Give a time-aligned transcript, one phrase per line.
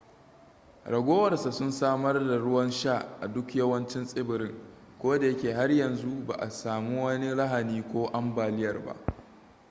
[0.85, 4.55] ragowar sa sun samar da ruwan sha a duk yawancin tsibirin
[4.99, 8.95] koda yake har yanzu ba a sami wani lahani ko ambaliyar ba